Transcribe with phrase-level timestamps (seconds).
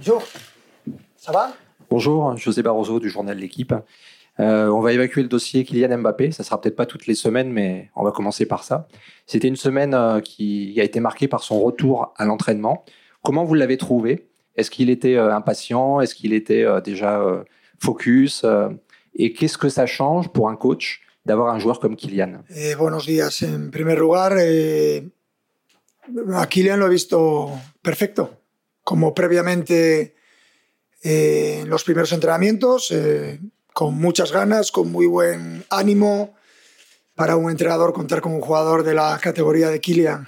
[0.00, 0.22] Bonjour,
[1.14, 1.52] ça va?
[1.90, 3.74] Bonjour, José Barroso du journal L'équipe.
[4.38, 6.30] Euh, on va évacuer le dossier Kylian Mbappé.
[6.30, 8.88] Ça sera peut-être pas toutes les semaines, mais on va commencer par ça.
[9.26, 12.82] C'était une semaine euh, qui a été marquée par son retour à l'entraînement.
[13.22, 14.26] Comment vous l'avez trouvé?
[14.56, 16.00] Est-ce qu'il était euh, impatient?
[16.00, 17.22] Est-ce qu'il était déjà
[17.78, 18.46] focus
[19.14, 22.38] Et qu'est-ce que ça change pour un coach d'avoir un joueur comme Kylian?
[22.48, 23.44] Eh, buenos días.
[23.44, 25.04] En primer lugar, eh,
[26.32, 27.50] a Kylian lo he visto
[27.82, 28.39] perfecto,
[28.84, 30.14] como previamente
[31.02, 33.40] eh, en los primeros entrenamientos, eh,
[33.72, 36.34] con muchas ganas, con muy buen ánimo.
[37.14, 40.26] Para un entrenador contar con un jugador de la categoría de Kylian,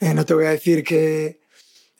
[0.00, 1.40] eh, no te voy a decir que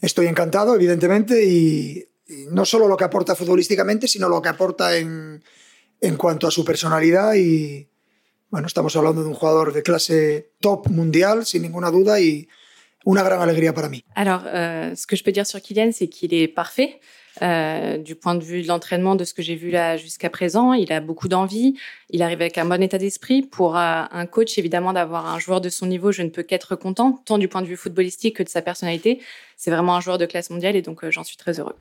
[0.00, 4.96] estoy encantado, evidentemente, y, y no solo lo que aporta futbolísticamente, sino lo que aporta
[4.96, 5.42] en,
[6.00, 7.88] en cuanto a su personalidad y,
[8.50, 12.48] bueno, estamos hablando de un jugador de clase top mundial, sin ninguna duda, y
[13.06, 14.04] una gran alegría para mí.
[14.14, 17.00] Alors, euh, ce que je peux dire sur Kylian, c'est qu'il est parfait.
[17.42, 20.72] Euh, du point de vue de l'entraînement, de ce que j'ai vu là jusqu'à présent,
[20.72, 21.74] il a beaucoup d'envie,
[22.08, 23.42] il arrive avec un bon état d'esprit.
[23.42, 26.76] Pour euh, un coach, évidemment, d'avoir un joueur de son niveau, je ne peux qu'être
[26.76, 29.20] content, tant du point de vue footballistique que de sa personnalité.
[29.56, 31.76] C'est vraiment un joueur de classe mondiale et donc euh, j'en suis très heureux.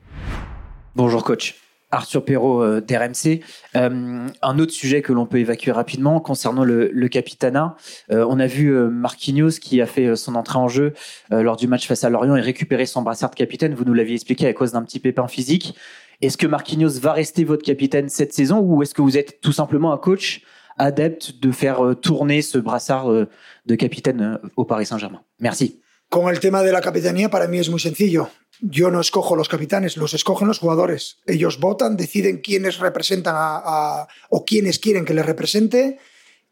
[0.94, 1.56] Bonjour coach.
[1.90, 3.40] Arthur Perrault euh, d'RMC.
[3.76, 7.76] Euh, un autre sujet que l'on peut évacuer rapidement concernant le, le capitana.
[8.10, 10.94] Euh, on a vu Marquinhos qui a fait son entrée en jeu
[11.30, 13.74] lors du match face à Lorient et récupérer son brassard de capitaine.
[13.74, 15.74] Vous nous l'aviez expliqué à cause d'un petit pépin physique.
[16.20, 19.52] Est-ce que Marquinhos va rester votre capitaine cette saison ou est-ce que vous êtes tout
[19.52, 20.42] simplement un coach
[20.78, 25.20] adepte de faire tourner ce brassard de capitaine au Paris Saint-Germain?
[25.40, 25.80] Merci.
[26.08, 28.30] Con el tema de la capitanía, para mí es muy sencillo.
[28.60, 31.18] Yo no escojo los capitanes, los escogen los jugadores.
[31.26, 35.98] Ellos votan, deciden quiénes representan a, o quiénes quieren que les represente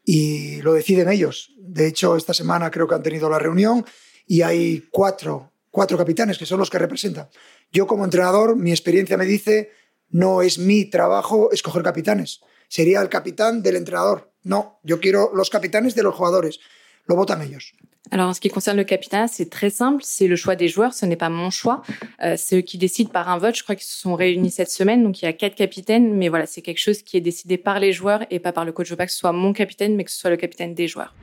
[0.03, 1.51] y lo deciden ellos.
[1.57, 3.85] De hecho, esta semana creo que han tenido la reunión
[4.27, 7.29] y hay cuatro, cuatro capitanes que son los que representan.
[7.71, 9.71] Yo como entrenador, mi experiencia me dice,
[10.09, 12.41] no es mi trabajo escoger capitanes.
[12.67, 14.31] Sería el capitán del entrenador.
[14.43, 16.59] No, yo quiero los capitanes de los jugadores.
[17.05, 17.73] Lo votan ellos.
[18.11, 20.01] Alors, en ce qui concerne le capitana, c'est très simple.
[20.03, 20.93] C'est le choix des joueurs.
[20.93, 21.81] Ce n'est pas mon choix.
[22.23, 23.55] Euh, c'est eux qui décident par un vote.
[23.55, 25.03] Je crois qu'ils se sont réunis cette semaine.
[25.03, 26.13] Donc, il y a quatre capitaines.
[26.13, 28.71] Mais voilà, c'est quelque chose qui est décidé par les joueurs et pas par le
[28.71, 28.87] coach.
[28.87, 30.87] Je veux pas que ce soit mon capitaine, mais que ce soit le capitaine des
[30.87, 31.13] joueurs.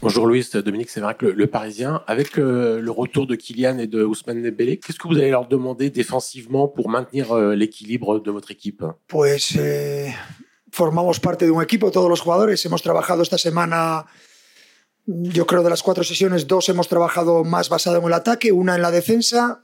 [0.00, 2.02] Bonjour Louis, Dominique Séverac, le, le Parisien.
[2.06, 5.48] Avec euh, le retour de Kylian et de Ousmane Dembélé, qu'est-ce que vous allez leur
[5.48, 8.84] demander défensivement pour maintenir euh, l'équilibre de votre équipe?
[9.08, 10.14] Pues eh,
[10.70, 12.64] formamos parte de un equipo, todos los jugadores.
[12.64, 14.06] Hemos trabajado esta semana,
[15.10, 18.76] yo creo de las cuatro sesiones, dos hemos trabajado más basado en el ataque, una
[18.76, 19.62] en la defensa.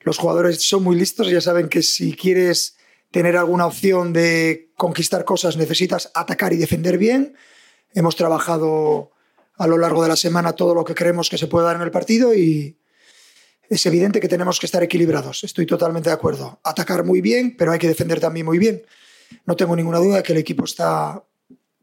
[0.00, 2.76] Los jugadores son muy listos, ya saben que si quieres
[3.10, 7.34] tener alguna opción de conquistar cosas necesitas atacar y defender bien.
[7.94, 9.10] Hemos trabajado
[9.58, 11.82] a lo largo de la semana todo lo que creemos que se puede dar en
[11.82, 12.78] el partido y
[13.68, 15.42] es evidente que tenemos que estar equilibrados.
[15.42, 16.60] Estoy totalmente de acuerdo.
[16.62, 18.82] Atacar muy bien, pero hay que defender también muy bien.
[19.46, 21.24] No tengo ninguna duda de que el equipo está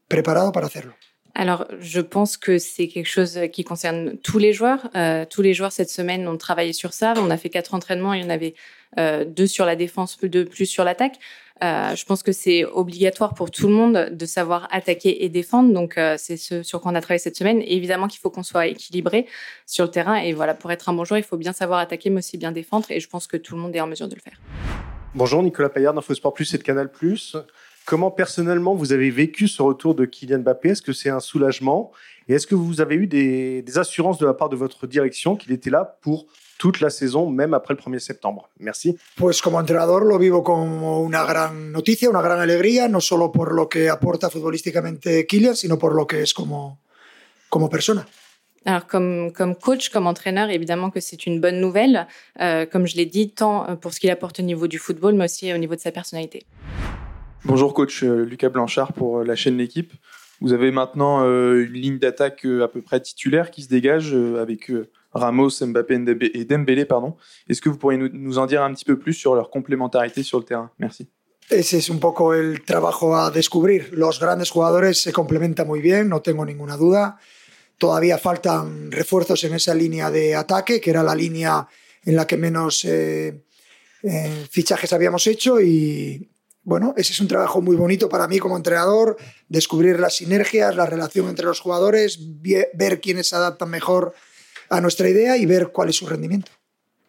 [0.08, 0.96] preparado para hacerlo.
[1.36, 4.90] Alors, je pense que c'est quelque chose qui concerne tous les joueurs.
[4.96, 7.16] Euh, tous les joueurs cette semaine ont travaillé sur ça.
[7.18, 8.14] On a fait quatre entraînements.
[8.14, 8.54] Il y en avait
[9.00, 11.18] euh, deux sur la défense, deux plus sur l'attaque.
[11.64, 15.74] Euh, je pense que c'est obligatoire pour tout le monde de savoir attaquer et défendre.
[15.74, 17.62] Donc, c'est ce sur quoi on a travaillé cette semaine.
[17.64, 19.26] Et évidemment qu'il faut qu'on soit équilibré
[19.66, 20.18] sur le terrain.
[20.18, 22.52] Et voilà, pour être un bon joueur, il faut bien savoir attaquer, mais aussi bien
[22.52, 22.92] défendre.
[22.92, 24.40] Et je pense que tout le monde est en mesure de le faire.
[25.16, 27.36] Bonjour, Nicolas Payard d'Infosport Plus et de Canal Plus.
[27.86, 30.70] Comment personnellement vous avez vécu ce retour de Kylian Mbappé?
[30.70, 31.92] Est-ce que c'est un soulagement?
[32.30, 35.36] Et est-ce que vous avez eu des, des assurances de la part de votre direction
[35.36, 36.26] qu'il était là pour
[36.58, 38.50] toute la saison, même après le 1er septembre?
[38.58, 38.98] Merci.
[39.18, 43.54] Pues como entrenador lo vivo como una gran noticia, una gran alegría, no solo por
[43.54, 46.80] lo que aporta futbolísticamente Kylian, sino por lo que es como,
[47.50, 48.08] como persona.
[48.66, 52.08] Alors, comme, comme coach, comme entraîneur, évidemment que c'est une bonne nouvelle,
[52.40, 55.26] euh, comme je l'ai dit, tant pour ce qu'il apporte au niveau du football, mais
[55.26, 56.46] aussi au niveau de sa personnalité.
[57.46, 59.92] Bonjour coach euh, Lucas Blanchard pour euh, la chaîne L'équipe.
[60.40, 64.72] Vous avez maintenant euh, une ligne d'attaque à peu près titulaire qui se dégage avec
[65.12, 66.88] Ramos, Mbappé et Dembélé.
[67.50, 70.24] Est-ce que vous pourriez nous, nous en dire un petit peu plus sur leur complémentarité
[70.24, 70.72] sur le terrain?
[70.80, 71.10] Merci.
[71.50, 73.90] Ese es un poco el trabajo a descubrir.
[73.92, 77.20] Los grandes jugadores se complementan muy bien, no tengo ninguna duda.
[77.78, 81.68] Todavía faltan refuerzos en esa línea de ataque, que era la línea
[82.06, 83.44] en la que menos eh,
[84.04, 86.30] eh, fichajes habíamos hecho y
[86.64, 89.18] bueno, ese es un trabajo muy bonito para mí como entrenador,
[89.50, 94.14] descubrir las sinergias, la relación entre los jugadores, ver quiénes se adaptan mejor
[94.70, 96.52] a nuestra idea y ver cuál es su rendimiento.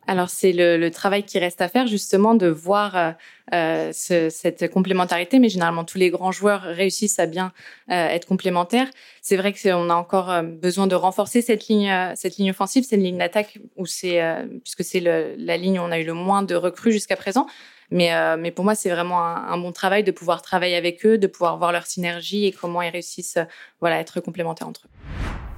[0.07, 3.13] alors c'est le, travail qui reste à faire justement de voir euh,
[3.53, 7.53] euh, cette complémentarité, mais généralement tous les grands joueurs réussissent à bien
[7.91, 8.89] euh, être complémentaires.
[9.23, 13.03] C'est vrai qu'on a encore besoin de renforcer cette ligne, cette ligne offensive, c'est une
[13.03, 17.17] ligne d'attaque puisque c'est la ligne où on a eu le moins de recrues jusqu'à
[17.17, 17.47] présent.
[17.91, 21.27] Mais, mais pour moi, c'est vraiment un, bon travail de pouvoir travailler avec eux, de
[21.27, 23.39] pouvoir voir leur synergie et comment ils réussissent
[23.81, 24.91] voilà, à être complémentaires entre eux.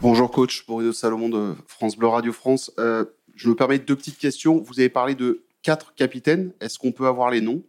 [0.02, 2.70] Bonjour coach, Bruno Salomon de France Bleu Radio France.
[2.76, 4.58] Je me permets deux petites questions.
[4.58, 6.52] Vous avez parlé de quatre capitaines.
[6.60, 7.62] Est-ce qu'on peut avoir les noms?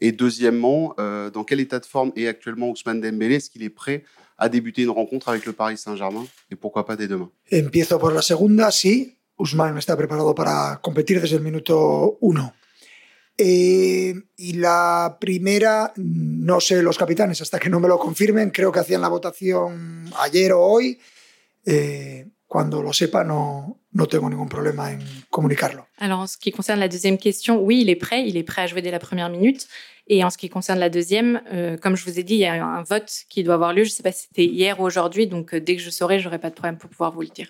[0.00, 3.36] Et deuxièmement, euh, dans quel état de forme est actuellement Ousmane Dembélé?
[3.36, 4.04] Est-ce qu'il est prêt
[4.40, 6.24] a débuté une rencontre avec le Paris Saint-Germain?
[6.52, 7.30] Et pourquoi pas dès demain?
[7.50, 9.16] Empiezo por la segunda, sí.
[9.36, 12.52] Ousmane está preparado para competir desde el minuto uno.
[13.40, 18.72] Eh, y la primera, no sé los capitanes hasta que no me lo confirmen, creo
[18.72, 20.98] que hacían la votación ayer o hoy.
[21.64, 25.00] Eh, cuando lo sepa, no, no tengo ningún problema en
[25.30, 25.86] comunicarlo.
[25.98, 28.26] Alors, en ce qui concerne la deuxième question, oui, il est prêt.
[28.26, 29.68] Il est prêt à jouer dès la première minute.
[30.06, 32.46] Et en ce qui concerne la deuxième, euh, comme je vous ai dit, il y
[32.46, 33.84] a un vote qui doit avoir lieu.
[33.84, 35.26] Je ne sais pas si c'était hier ou aujourd'hui.
[35.26, 37.48] Donc, euh, dès que je saurai, j'aurai pas de problème pour pouvoir vous le dire.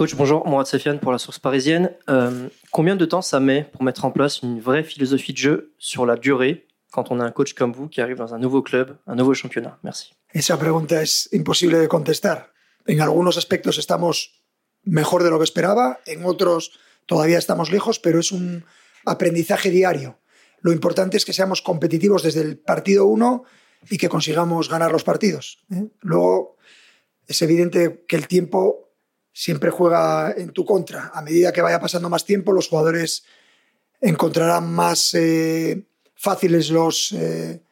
[0.00, 0.46] Coach, bonjour.
[0.46, 1.92] Mourad Safiane pour la source parisienne.
[2.08, 5.74] Euh, combien de temps ça met pour mettre en place une vraie philosophie de jeu
[5.76, 8.62] sur la durée quand on a un coach comme vous qui arrive dans un nouveau
[8.62, 9.78] club, un nouveau championnat?
[9.82, 10.14] Merci.
[10.32, 12.50] Esa pregunta es imposible de contestar.
[12.86, 14.42] En algunos aspectos estamos
[14.84, 18.64] mejor de lo que esperaba, en otros todavía estamos lejos, pero es un
[19.04, 20.18] aprendizaje diario.
[20.62, 23.44] Lo importante es que seamos competitivos desde el partido uno
[23.90, 25.58] y que consigamos ganar los partidos.
[25.70, 25.90] ¿eh?
[26.00, 26.56] Luego,
[27.26, 28.89] es evidente que el tiempo
[29.32, 31.10] siempre juega en tu contra.
[31.14, 33.24] A medida que vaya pasando más tiempo, los jugadores
[34.00, 35.84] encontrarán más eh,
[36.14, 37.62] fáciles los, eh,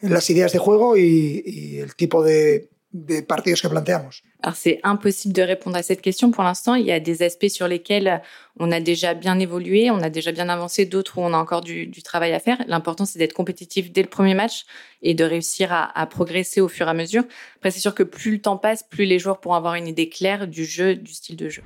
[0.00, 5.32] las ideas de juego y el tipo de, des parties que planteamos Alors c'est impossible
[5.34, 6.74] de répondre à cette question pour l'instant.
[6.74, 8.22] Il y a des aspects sur lesquels
[8.58, 11.62] on a déjà bien évolué, on a déjà bien avancé, d'autres où on a encore
[11.62, 12.58] du, travail à faire.
[12.66, 14.64] L'important c'est d'être compétitif dès le premier match
[15.02, 17.24] et de réussir à, progresser au fur et à mesure.
[17.56, 20.08] Après c'est sûr que plus le temps passe, plus les joueurs pourront avoir une idée
[20.08, 21.62] claire du jeu, du style de jeu.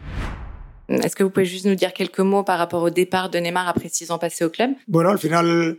[0.88, 3.68] Est-ce que vous pouvez juste nous dire quelques mots par rapport au départ de Neymar
[3.68, 4.70] après six ans passés au club?
[4.86, 5.78] Bueno, al final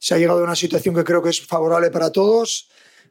[0.00, 2.68] se ha llegado a una situación que creo que es favorable para todos.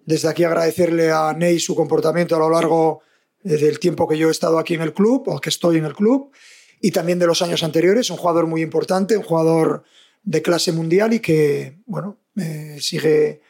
[0.07, 3.01] Desde aquí agradecerle a Ney su comportamiento a lo largo
[3.43, 5.83] eh, del tiempo que yo he estado aquí en el club o que estoy en
[5.83, 6.31] el club
[6.79, 8.09] y también de los años anteriores.
[8.09, 9.83] Un jugador muy importante, un jugador
[10.23, 13.41] de clase mundial y que, bueno, eh, sigue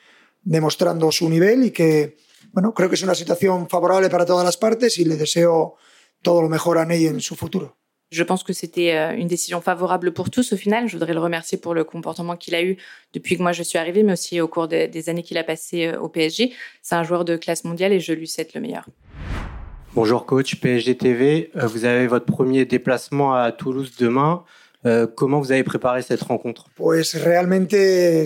[0.42, 2.18] demostrando su nivel y que,
[2.54, 5.75] bueno, creo que es una situación favorable para todas las partes y le deseo
[6.24, 7.77] todo lo mejor a Ney en su futuro.
[8.09, 10.88] Je pense que c'était euh, une décision favorable pour tous au final.
[10.88, 12.77] Je voudrais le remercier pour le comportement qu'il a eu
[13.13, 15.88] depuis que moi je suis arrivée, mais aussi au cours des années qu'il a passé
[15.88, 16.54] euh, au PSG.
[16.81, 18.86] C'est un joueur de classe mondiale et je lui souhaite le meilleur.
[19.94, 21.51] Bonjour coach PSG TV.
[21.57, 24.44] Euh, vous avez votre premier déplacement à Toulouse demain.
[25.18, 26.69] comment vous avez préparé cette rencontre?
[26.75, 27.75] Pues realmente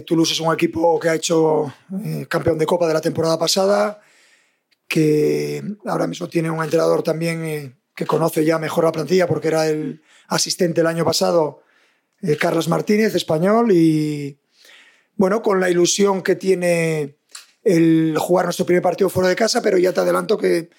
[0.05, 1.71] Toulouse es un equipo que ha hecho
[2.05, 3.99] eh, campeón de Copa de la temporada pasada,
[4.87, 9.49] que ahora mismo tiene un entrenador también eh, que conoce ya mejor la plantilla porque
[9.49, 11.61] era el asistente el año pasado,
[12.23, 14.39] eh, Carlos Martínez, español, y
[15.17, 17.17] bueno, con la ilusión que tiene
[17.63, 20.71] el jugar nuestro primer partido fuera de casa, pero ya te adelanto que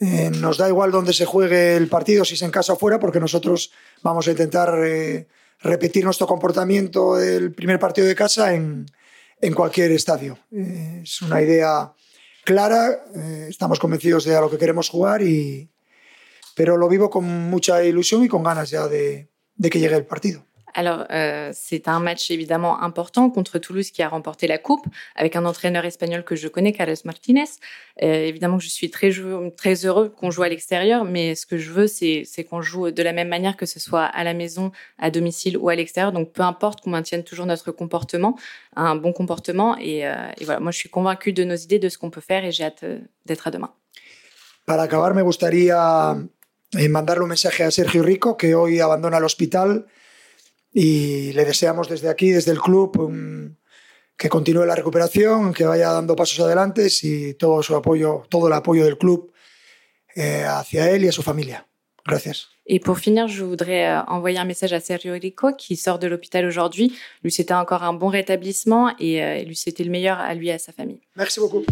[0.00, 2.98] eh, nos da igual dónde se juegue el partido, si es en casa o fuera,
[2.98, 3.70] porque nosotros
[4.02, 5.28] vamos a intentar eh,
[5.60, 8.86] repetir nuestro comportamiento del primer partido de casa en,
[9.42, 10.38] en cualquier estadio.
[10.50, 11.92] es una idea
[12.46, 13.04] clara,
[13.46, 15.68] estamos convencidos de a lo que queremos jugar y,
[16.56, 20.06] pero lo vivo con mucha ilusión y con ganas ya de, de que llegue el
[20.06, 20.42] partido.
[20.78, 25.34] Alors, euh, c'est un match évidemment important contre Toulouse qui a remporté la coupe avec
[25.34, 27.48] un entraîneur espagnol que je connais, Carlos Martinez.
[28.02, 29.10] Euh, évidemment que je suis très,
[29.56, 33.02] très heureux qu'on joue à l'extérieur, mais ce que je veux, c'est qu'on joue de
[33.02, 36.12] la même manière que ce soit à la maison, à domicile ou à l'extérieur.
[36.12, 38.36] Donc, peu importe qu'on maintienne toujours notre comportement,
[38.74, 39.78] un bon comportement.
[39.78, 42.20] Et, euh, et voilà, moi, je suis convaincue de nos idées, de ce qu'on peut
[42.20, 42.84] faire et j'ai hâte
[43.24, 43.72] d'être à demain.
[44.66, 46.18] Para acabar, me gustaría
[46.72, 49.86] y mandarle un mensaje a Sergio Rico, que hoy abandona el hospital,
[50.72, 53.56] y le deseamos desde aquí, desde el club,
[54.16, 58.52] que continúe la recuperación, que vaya dando pasos adelante y todo su apoyo, todo el
[58.52, 59.32] apoyo del club
[60.14, 61.66] eh, hacia él y a su familia.
[62.04, 62.48] Gracias.
[62.68, 66.06] Et pour finir, je voudrais euh, envoyer un message à Sergio Rico qui sort de
[66.06, 66.96] l'hôpital aujourd'hui.
[67.22, 70.52] Lui, c'était encore un bon rétablissement et euh, lui, c'était le meilleur à lui et
[70.52, 71.00] à sa famille.
[71.16, 71.64] Merci beaucoup.